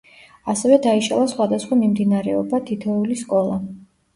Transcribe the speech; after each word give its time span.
ასევე, 0.53 0.77
დაიშალა 0.85 1.27
სხვადასხვა 1.33 1.79
მიმდინარეობად 1.83 2.67
თითოეული 2.71 3.19
სკოლა. 3.25 3.61